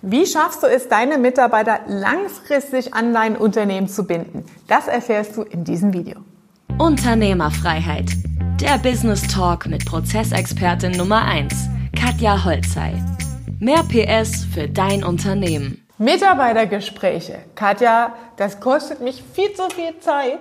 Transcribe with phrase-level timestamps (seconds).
[0.00, 4.44] Wie schaffst du es, deine Mitarbeiter langfristig an dein Unternehmen zu binden?
[4.68, 6.20] Das erfährst du in diesem Video.
[6.78, 8.12] Unternehmerfreiheit.
[8.60, 11.52] Der Business Talk mit Prozessexpertin Nummer 1,
[12.00, 13.02] Katja Holzei.
[13.58, 15.84] Mehr PS für dein Unternehmen.
[15.98, 17.40] Mitarbeitergespräche.
[17.56, 20.38] Katja, das kostet mich viel zu viel Zeit.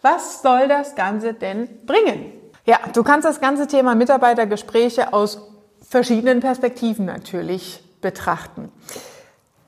[0.00, 2.32] Was soll das Ganze denn bringen?
[2.64, 5.46] Ja, du kannst das ganze Thema Mitarbeitergespräche aus
[5.82, 8.70] verschiedenen Perspektiven natürlich betrachten.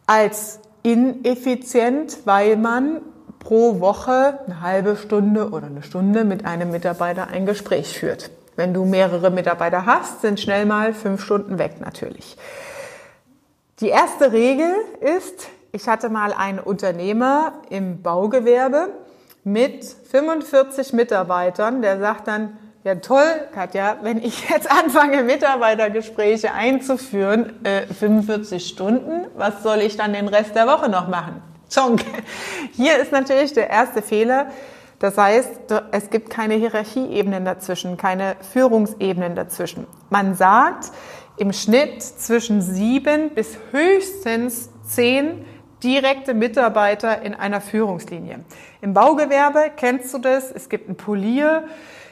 [0.07, 3.01] Als ineffizient, weil man
[3.41, 8.30] pro Woche eine halbe Stunde oder eine Stunde mit einem Mitarbeiter ein Gespräch führt.
[8.56, 12.37] Wenn du mehrere Mitarbeiter hast, sind schnell mal fünf Stunden weg natürlich.
[13.80, 18.91] Die erste Regel ist, ich hatte mal einen Unternehmer im Baugewerbe
[19.45, 27.65] mit 45 Mitarbeitern, der sagt dann, ja toll, Katja, wenn ich jetzt anfange, Mitarbeitergespräche einzuführen,
[27.65, 31.43] äh, 45 Stunden, was soll ich dann den Rest der Woche noch machen?
[31.69, 32.05] Zonk.
[32.77, 34.47] Hier ist natürlich der erste Fehler.
[35.01, 35.51] Das heißt,
[35.91, 39.87] es gibt keine Hierarchieebenen dazwischen, keine Führungsebenen dazwischen.
[40.09, 40.93] Man sagt
[41.37, 45.45] im Schnitt zwischen sieben bis höchstens zehn
[45.83, 48.45] direkte Mitarbeiter in einer Führungslinie.
[48.81, 50.50] Im Baugewerbe kennst du das.
[50.50, 51.65] Es gibt einen Polier,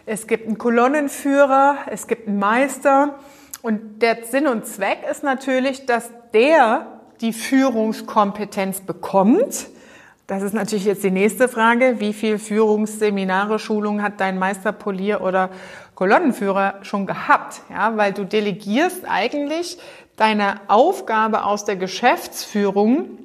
[0.07, 3.15] es gibt einen Kolonnenführer, es gibt einen Meister.
[3.63, 6.87] Und der Sinn und Zweck ist natürlich, dass der
[7.21, 9.69] die Führungskompetenz bekommt.
[10.27, 12.01] Das ist natürlich jetzt die nächste Frage.
[12.01, 15.51] Wie viel Führungsseminare, Schulungen hat dein Meister, Polier oder
[15.95, 17.63] Kolonnenführer schon gehabt?
[17.71, 19.79] Ja, weil du delegierst eigentlich
[20.17, 23.19] deine Aufgabe aus der Geschäftsführung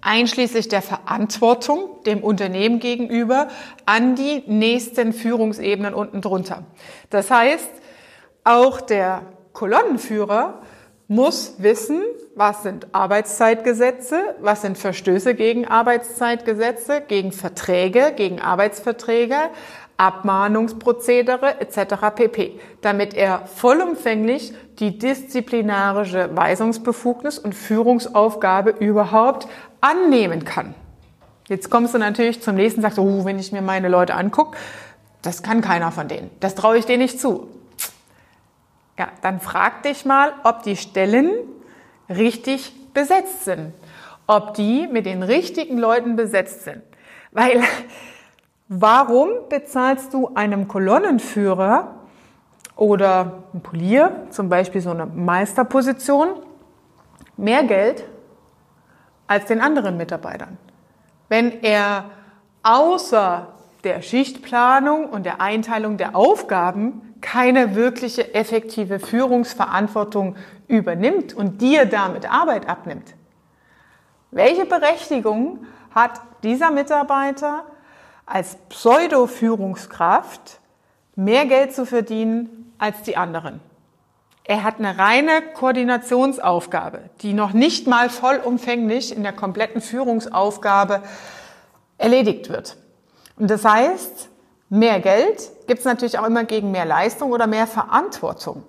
[0.00, 3.48] einschließlich der Verantwortung dem Unternehmen gegenüber
[3.86, 6.64] an die nächsten Führungsebenen unten drunter.
[7.10, 7.70] Das heißt,
[8.44, 9.22] auch der
[9.52, 10.62] Kolonnenführer
[11.08, 12.02] muss wissen,
[12.36, 19.36] was sind Arbeitszeitgesetze, was sind Verstöße gegen Arbeitszeitgesetze, gegen Verträge, gegen Arbeitsverträge,
[20.00, 21.94] Abmahnungsprozedere etc.
[22.14, 29.46] pp, damit er vollumfänglich die disziplinarische Weisungsbefugnis und Führungsaufgabe überhaupt
[29.82, 30.74] annehmen kann.
[31.48, 34.56] Jetzt kommst du natürlich zum nächsten und sagst, oh, wenn ich mir meine Leute angucke,
[35.20, 36.30] das kann keiner von denen.
[36.40, 37.48] Das traue ich denen nicht zu.
[38.98, 41.30] Ja, dann frag dich mal, ob die Stellen
[42.08, 43.74] richtig besetzt sind.
[44.26, 46.82] Ob die mit den richtigen Leuten besetzt sind.
[47.32, 47.62] Weil
[48.72, 51.96] Warum bezahlst du einem Kolonnenführer
[52.76, 56.28] oder einem Polier, zum Beispiel so eine Meisterposition,
[57.36, 58.04] mehr Geld
[59.26, 60.56] als den anderen Mitarbeitern?
[61.28, 62.04] Wenn er
[62.62, 63.48] außer
[63.82, 70.36] der Schichtplanung und der Einteilung der Aufgaben keine wirkliche effektive Führungsverantwortung
[70.68, 73.16] übernimmt und dir damit Arbeit abnimmt.
[74.30, 77.64] Welche Berechtigung hat dieser Mitarbeiter,
[78.30, 80.60] als Pseudo-Führungskraft
[81.16, 83.60] mehr Geld zu verdienen als die anderen.
[84.44, 91.02] Er hat eine reine Koordinationsaufgabe, die noch nicht mal vollumfänglich in der kompletten Führungsaufgabe
[91.98, 92.76] erledigt wird.
[93.36, 94.28] Und das heißt,
[94.68, 98.62] mehr Geld gibt es natürlich auch immer gegen mehr Leistung oder mehr Verantwortung.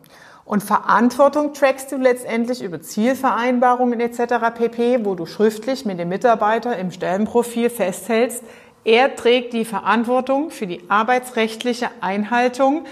[0.43, 4.53] Und Verantwortung trackst du letztendlich über Zielvereinbarungen etc.
[4.53, 8.43] pp, wo du schriftlich mit dem Mitarbeiter im Stellenprofil festhältst,
[8.84, 12.86] er trägt die Verantwortung für die arbeitsrechtliche Einhaltung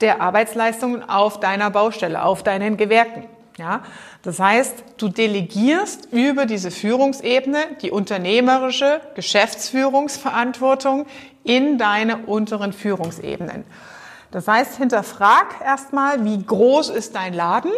[0.00, 3.24] der Arbeitsleistungen auf deiner Baustelle, auf deinen Gewerken.
[3.58, 3.82] Ja,
[4.22, 11.06] das heißt, du delegierst über diese Führungsebene die unternehmerische Geschäftsführungsverantwortung
[11.42, 13.64] in deine unteren Führungsebenen.
[14.30, 17.72] Das heißt, hinterfrag erstmal, wie groß ist dein Laden?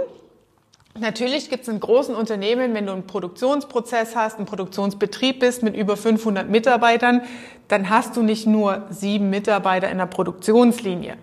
[1.01, 5.77] Natürlich gibt es in großen Unternehmen, wenn du einen Produktionsprozess hast, einen Produktionsbetrieb bist mit
[5.77, 7.23] über 500 Mitarbeitern,
[7.69, 11.17] dann hast du nicht nur sieben Mitarbeiter in der Produktionslinie.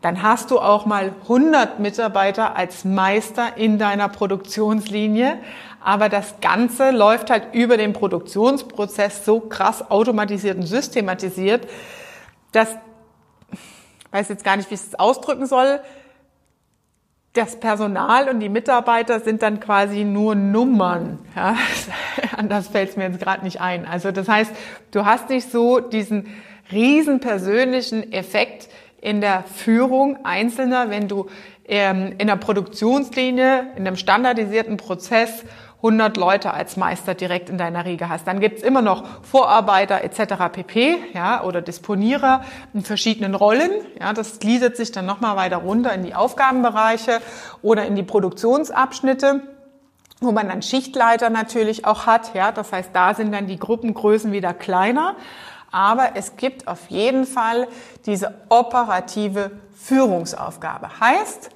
[0.00, 5.38] Dann hast du auch mal 100 Mitarbeiter als Meister in deiner Produktionslinie.
[5.80, 11.68] Aber das Ganze läuft halt über den Produktionsprozess so krass automatisiert und systematisiert,
[12.50, 12.70] dass,
[13.52, 15.80] ich weiß jetzt gar nicht, wie ich es ausdrücken soll,
[17.32, 21.18] das Personal und die Mitarbeiter sind dann quasi nur Nummern.
[21.34, 21.56] Ja,
[22.36, 23.86] anders fällt es mir jetzt gerade nicht ein.
[23.86, 24.52] Also das heißt,
[24.90, 26.28] du hast nicht so diesen
[26.70, 28.68] riesen persönlichen Effekt
[29.00, 31.28] in der Führung Einzelner, wenn du
[31.66, 35.44] ähm, in der Produktionslinie, in einem standardisierten Prozess
[35.82, 38.28] 100 Leute als Meister direkt in deiner Riege hast.
[38.28, 40.34] Dann gibt's immer noch Vorarbeiter etc.
[40.52, 40.96] pp.
[41.12, 43.70] Ja, oder Disponierer in verschiedenen Rollen.
[43.98, 47.20] Ja, das gliedert sich dann nochmal weiter runter in die Aufgabenbereiche
[47.62, 49.42] oder in die Produktionsabschnitte.
[50.22, 52.34] wo man dann Schichtleiter natürlich auch hat.
[52.34, 55.16] Ja, das heißt, da sind dann die Gruppengrößen wieder kleiner.
[55.70, 57.66] Aber es gibt auf jeden Fall
[58.06, 61.00] diese operative Führungsaufgabe.
[61.00, 61.50] Heißt,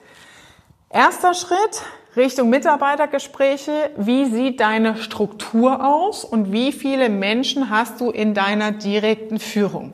[0.90, 1.82] erster Schritt
[2.16, 3.90] Richtung Mitarbeitergespräche.
[3.96, 9.92] Wie sieht deine Struktur aus und wie viele Menschen hast du in deiner direkten Führung?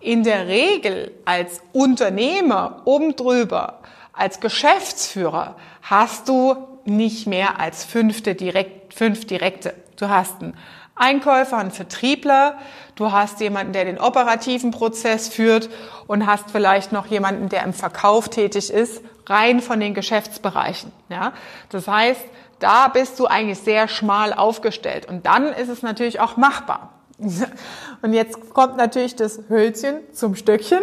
[0.00, 3.80] In der Regel als Unternehmer oben drüber,
[4.12, 9.74] als Geschäftsführer hast du nicht mehr als fünfte direkt, fünf Direkte.
[9.96, 10.56] Du hast einen
[10.96, 12.58] Einkäufer, einen Vertriebler,
[12.96, 15.70] du hast jemanden, der den operativen Prozess führt
[16.06, 20.92] und hast vielleicht noch jemanden, der im Verkauf tätig ist, rein von den Geschäftsbereichen.
[21.08, 21.32] Ja?
[21.70, 22.24] Das heißt,
[22.58, 26.90] da bist du eigentlich sehr schmal aufgestellt und dann ist es natürlich auch machbar.
[28.02, 30.80] Und jetzt kommt natürlich das Hölzchen zum Stöckchen.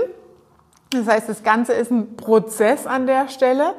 [0.91, 3.75] Das heißt, das Ganze ist ein Prozess an der Stelle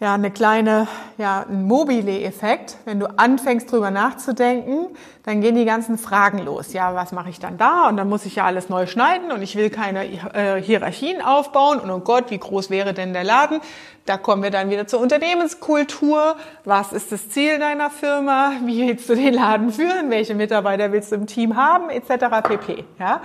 [0.00, 0.88] ja, eine kleine,
[1.18, 2.78] ja, ein Mobile-Effekt.
[2.86, 4.86] Wenn du anfängst drüber nachzudenken,
[5.24, 6.72] dann gehen die ganzen Fragen los.
[6.72, 7.86] Ja, was mache ich dann da?
[7.86, 11.80] Und dann muss ich ja alles neu schneiden und ich will keine äh, Hierarchien aufbauen.
[11.80, 13.60] Und oh Gott, wie groß wäre denn der Laden?
[14.06, 16.36] Da kommen wir dann wieder zur Unternehmenskultur.
[16.64, 18.52] Was ist das Ziel deiner Firma?
[18.64, 20.08] Wie willst du den Laden führen?
[20.08, 21.90] Welche Mitarbeiter willst du im Team haben?
[21.90, 22.08] Etc.
[22.42, 22.84] pp.
[22.98, 23.20] Ja?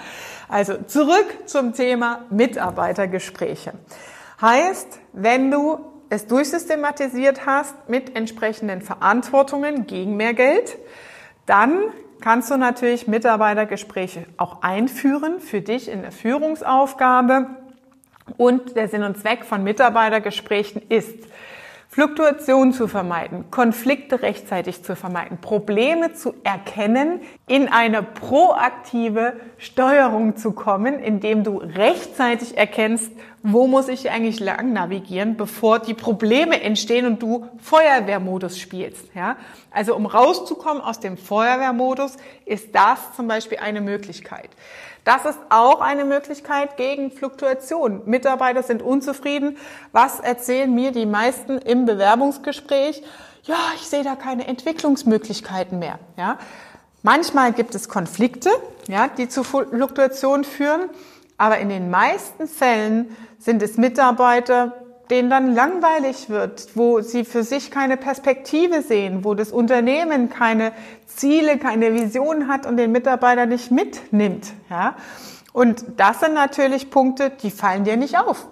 [0.49, 3.71] Also zurück zum Thema Mitarbeitergespräche.
[4.41, 10.77] Heißt, wenn du es durchsystematisiert hast mit entsprechenden Verantwortungen gegen mehr Geld,
[11.45, 11.79] dann
[12.21, 17.47] kannst du natürlich Mitarbeitergespräche auch einführen für dich in der Führungsaufgabe.
[18.37, 21.15] Und der Sinn und Zweck von Mitarbeitergesprächen ist,
[21.95, 30.51] Fluktuationen zu vermeiden, Konflikte rechtzeitig zu vermeiden, Probleme zu erkennen, in eine proaktive Steuerung zu
[30.51, 33.13] kommen, indem du rechtzeitig erkennst,
[33.43, 39.15] wo muss ich eigentlich lang navigieren, bevor die Probleme entstehen und du Feuerwehrmodus spielst.
[39.15, 39.37] Ja?
[39.71, 44.49] Also um rauszukommen aus dem Feuerwehrmodus ist das zum Beispiel eine Möglichkeit.
[45.05, 48.01] Das ist auch eine Möglichkeit gegen Fluktuation.
[48.05, 49.57] Mitarbeiter sind unzufrieden.
[49.91, 53.03] Was erzählen mir die meisten im Bewerbungsgespräch?
[53.43, 55.99] Ja, ich sehe da keine Entwicklungsmöglichkeiten mehr.
[56.17, 56.39] Ja,
[57.03, 58.49] manchmal gibt es Konflikte,
[58.87, 60.89] ja, die zu Fluktuation führen.
[61.37, 67.43] Aber in den meisten Fällen sind es Mitarbeiter, denen dann langweilig wird, wo sie für
[67.43, 70.71] sich keine Perspektive sehen, wo das Unternehmen keine
[71.05, 74.53] Ziele, keine Vision hat und den Mitarbeiter nicht mitnimmt.
[74.69, 74.95] Ja?
[75.53, 78.47] Und das sind natürlich Punkte, die fallen dir nicht auf.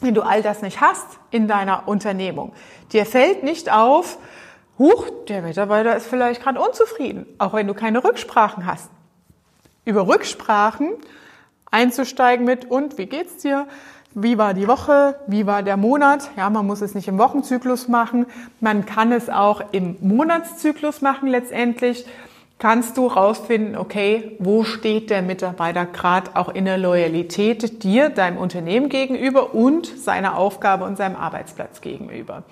[0.00, 2.52] Wenn du all das nicht hast in deiner Unternehmung,
[2.92, 4.18] dir fällt nicht auf,
[4.78, 8.90] huch, der Mitarbeiter ist vielleicht gerade unzufrieden, auch wenn du keine Rücksprachen hast.
[9.84, 10.94] Über Rücksprachen
[11.70, 13.66] einzusteigen mit, und wie geht's dir?
[14.14, 16.30] Wie war die Woche, wie war der Monat.
[16.36, 18.26] Ja, man muss es nicht im Wochenzyklus machen,
[18.60, 22.06] man kann es auch im Monatszyklus machen letztendlich.
[22.58, 28.38] Kannst du rausfinden, okay, wo steht der Mitarbeiter gerade auch in der Loyalität dir, deinem
[28.38, 32.44] Unternehmen gegenüber und seiner Aufgabe und seinem Arbeitsplatz gegenüber.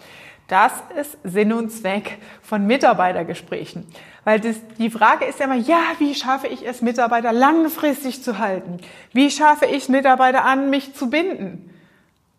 [0.53, 3.87] Das ist Sinn und Zweck von Mitarbeitergesprächen.
[4.25, 8.39] Weil das, die Frage ist ja immer, ja, wie schaffe ich es, Mitarbeiter langfristig zu
[8.39, 8.77] halten?
[9.15, 11.75] Wie schaffe ich Mitarbeiter an, mich zu binden?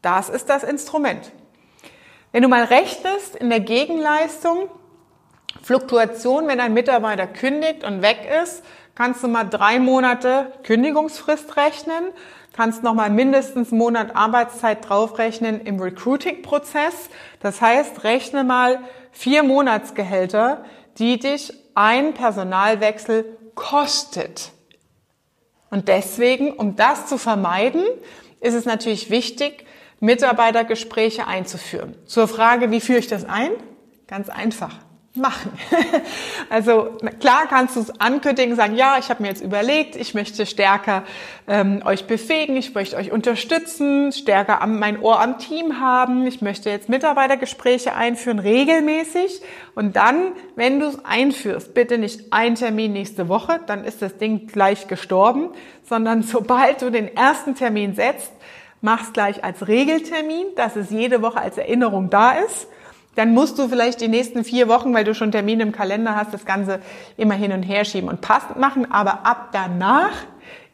[0.04, 1.32] Das ist das Instrument.
[2.32, 4.70] Wenn du mal rechnest in der Gegenleistung,
[5.64, 8.64] Fluktuation, wenn ein Mitarbeiter kündigt und weg ist,
[8.96, 12.04] kannst du mal drei Monate Kündigungsfrist rechnen,
[12.52, 17.10] kannst noch mal mindestens einen Monat Arbeitszeit draufrechnen im Recruiting-Prozess.
[17.40, 18.80] Das heißt, rechne mal
[19.14, 20.66] vier Monatsgehälter,
[20.98, 24.52] die dich ein Personalwechsel kostet.
[25.72, 27.84] Und deswegen, um das zu vermeiden,
[28.42, 29.66] ist es natürlich wichtig,
[30.02, 31.96] Mitarbeitergespräche einzuführen.
[32.06, 33.52] Zur Frage, wie führe ich das ein?
[34.08, 34.76] Ganz einfach
[35.16, 35.52] machen.
[36.50, 40.46] Also klar kannst du es ankündigen, sagen, ja, ich habe mir jetzt überlegt, ich möchte
[40.46, 41.04] stärker
[41.48, 46.42] ähm, euch befähigen, ich möchte euch unterstützen, stärker am, mein Ohr am Team haben, ich
[46.42, 49.42] möchte jetzt Mitarbeitergespräche einführen, regelmäßig.
[49.74, 54.18] Und dann, wenn du es einführst, bitte nicht ein Termin nächste Woche, dann ist das
[54.18, 55.50] Ding gleich gestorben,
[55.84, 58.32] sondern sobald du den ersten Termin setzt,
[58.82, 62.68] mach's gleich als Regeltermin, dass es jede Woche als Erinnerung da ist
[63.16, 66.34] dann musst du vielleicht die nächsten vier Wochen, weil du schon Termine im Kalender hast,
[66.34, 66.80] das Ganze
[67.18, 68.92] immer hin und her schieben und passend machen.
[68.92, 70.14] Aber ab danach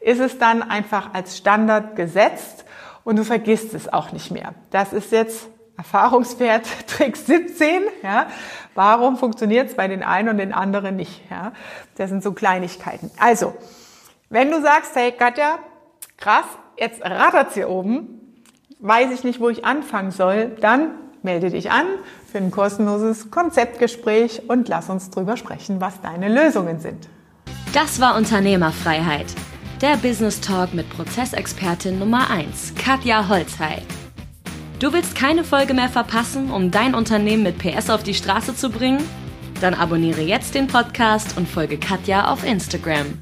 [0.00, 2.64] ist es dann einfach als Standard gesetzt
[3.04, 4.54] und du vergisst es auch nicht mehr.
[4.70, 7.82] Das ist jetzt Erfahrungswert Trick 17.
[8.02, 8.26] Ja.
[8.74, 11.22] Warum funktioniert es bei den einen und den anderen nicht?
[11.30, 11.52] Ja.
[11.96, 13.10] Das sind so Kleinigkeiten.
[13.18, 13.54] Also,
[14.28, 15.58] wenn du sagst, hey Katja,
[16.16, 16.44] krass,
[16.78, 18.20] jetzt rattert's hier oben,
[18.78, 21.86] weiß ich nicht, wo ich anfangen soll, dann melde dich an
[22.30, 27.08] für ein kostenloses Konzeptgespräch und lass uns drüber sprechen, was deine Lösungen sind.
[27.72, 29.26] Das war Unternehmerfreiheit.
[29.80, 33.82] Der Business Talk mit Prozessexpertin Nummer 1, Katja Holzhey.
[34.78, 38.70] Du willst keine Folge mehr verpassen, um dein Unternehmen mit PS auf die Straße zu
[38.70, 39.02] bringen?
[39.60, 43.18] Dann abonniere jetzt den Podcast und folge Katja auf Instagram.